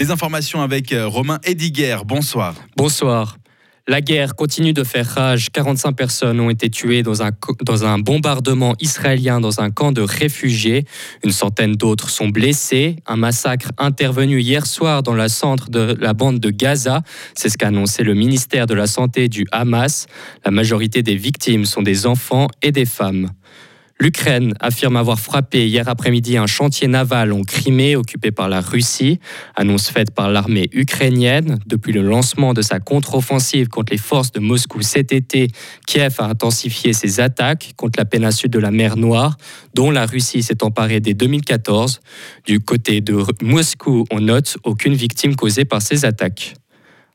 [0.00, 1.96] Les informations avec euh, Romain Ediguer.
[2.06, 2.54] Bonsoir.
[2.76, 3.36] Bonsoir.
[3.88, 5.48] La guerre continue de faire rage.
[5.50, 7.30] 45 personnes ont été tuées dans un,
[7.62, 10.84] dans un bombardement israélien dans un camp de réfugiés.
[11.24, 12.96] Une centaine d'autres sont blessés.
[13.06, 17.02] Un massacre intervenu hier soir dans le centre de la bande de Gaza.
[17.34, 20.06] C'est ce qu'a annoncé le ministère de la Santé du Hamas.
[20.44, 23.30] La majorité des victimes sont des enfants et des femmes.
[24.00, 29.18] L'Ukraine affirme avoir frappé hier après-midi un chantier naval en Crimée occupé par la Russie,
[29.56, 31.58] annonce faite par l'armée ukrainienne.
[31.66, 35.48] Depuis le lancement de sa contre-offensive contre les forces de Moscou cet été,
[35.86, 39.36] Kiev a intensifié ses attaques contre la péninsule de la mer Noire,
[39.74, 42.00] dont la Russie s'est emparée dès 2014.
[42.46, 46.54] Du côté de Moscou, on note aucune victime causée par ces attaques.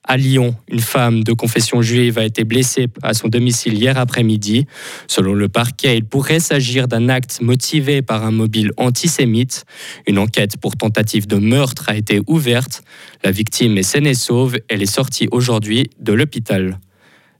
[0.06, 4.68] À Lyon, une femme de confession juive a été blessée à son domicile hier après-midi.
[5.08, 9.64] Selon le parquet, il pourrait s'agir d'un acte motivé par un mobile antisémite.
[10.06, 12.84] Une enquête pour tentative de meurtre a été ouverte.
[13.24, 14.58] La victime est saine et sauve.
[14.68, 16.80] Elle est sortie aujourd'hui de l'hôpital.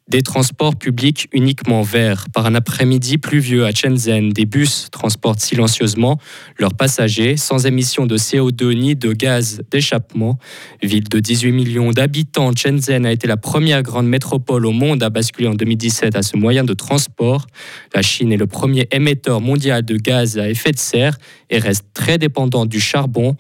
[0.10, 2.28] Des transports publics uniquement verts.
[2.34, 6.20] Par un après-midi pluvieux à Shenzhen, des bus transportent silencieusement
[6.60, 10.38] leurs passagers sans émission de CO2 ni de gaz d'échappement.
[10.82, 15.10] Ville de 18 millions d'habitants, Shenzhen a été la première grande métropole au monde à
[15.10, 17.48] basculer en 2017 à ce moyen de transport.
[17.96, 21.18] La Chine est le premier émetteur mondial de gaz à effet de serre
[21.50, 23.38] et reste très dépendant du charbon.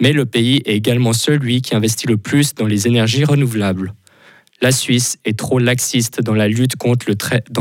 [0.00, 3.94] Mais le pays est également celui qui investit le plus dans les énergies renouvelables
[4.64, 7.16] la Suisse est trop laxiste dans la lutte contre, le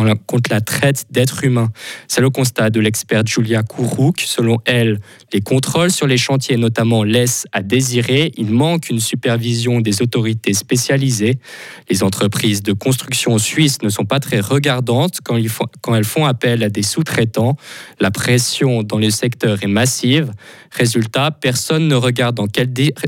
[0.06, 1.70] la, contre la traite d'êtres humains.
[2.08, 4.22] C'est le constat de l'experte Julia Kourouk.
[4.22, 5.02] Selon elle,
[5.34, 8.32] les contrôles sur les chantiers notamment laissent à désirer.
[8.38, 11.40] Il manque une supervision des autorités spécialisées.
[11.90, 15.38] Les entreprises de construction suisses ne sont pas très regardantes quand,
[15.82, 17.58] quand elles font appel à des sous-traitants.
[18.00, 20.32] La pression dans le secteur est massive.
[20.72, 22.48] Résultat, personne ne regarde dans,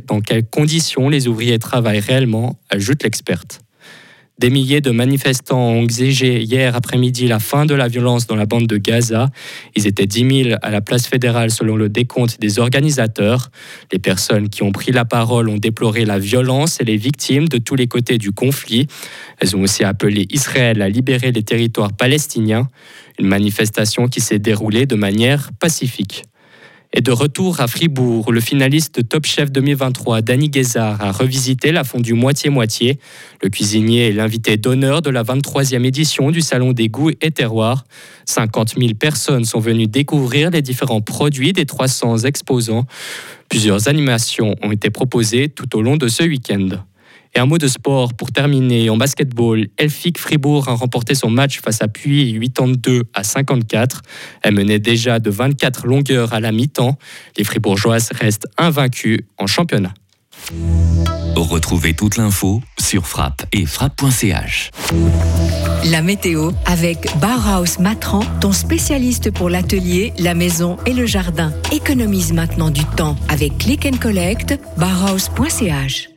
[0.07, 3.64] dans quelles conditions les ouvriers travaillent réellement, ajoute l'experte.
[4.37, 8.45] Des milliers de manifestants ont exigé hier après-midi la fin de la violence dans la
[8.45, 9.29] bande de Gaza.
[9.77, 13.49] Ils étaient 10 000 à la place fédérale selon le décompte des organisateurs.
[13.93, 17.59] Les personnes qui ont pris la parole ont déploré la violence et les victimes de
[17.59, 18.87] tous les côtés du conflit.
[19.39, 22.67] Elles ont aussi appelé Israël à libérer les territoires palestiniens.
[23.17, 26.23] Une manifestation qui s'est déroulée de manière pacifique.
[26.97, 31.73] Et de retour à Fribourg, le finaliste de Top Chef 2023, Danny Guézard, a revisité
[31.73, 32.99] la fondue moitié-moitié.
[33.43, 37.83] Le cuisinier est l'invité d'honneur de la 23e édition du Salon des goûts et terroirs.
[38.23, 42.85] 50 000 personnes sont venues découvrir les différents produits des 300 exposants.
[43.49, 46.69] Plusieurs animations ont été proposées tout au long de ce week-end.
[47.35, 48.89] Et un mot de sport pour terminer.
[48.89, 54.01] En basketball, Elfic Fribourg a remporté son match face à Puy 82 à 54.
[54.41, 56.97] Elle menait déjà de 24 longueurs à la mi-temps.
[57.37, 59.93] Les Fribourgeoises restent invaincues en championnat.
[61.35, 64.71] Retrouvez toute l'info sur frappe et frappe.ch.
[65.91, 71.51] La météo avec Bauhaus Matran, ton spécialiste pour l'atelier, la maison et le jardin.
[71.73, 76.14] Économise maintenant du temps avec Click and Collect, bauhaus.ch.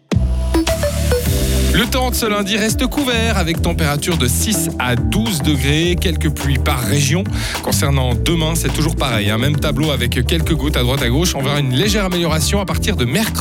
[1.78, 6.28] Le temps de ce lundi reste couvert avec température de 6 à 12 degrés, quelques
[6.28, 7.22] pluies par région.
[7.62, 9.38] Concernant demain, c'est toujours pareil, un hein.
[9.38, 11.36] même tableau avec quelques gouttes à droite à gauche.
[11.36, 13.38] On verra une légère amélioration à partir de mercredi.